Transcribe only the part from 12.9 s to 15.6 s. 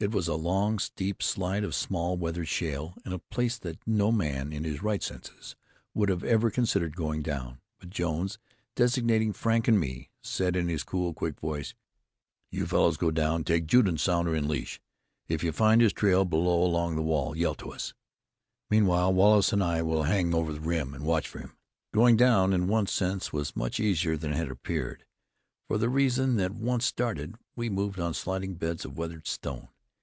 go down. Take Jude and Sounder in leash. If you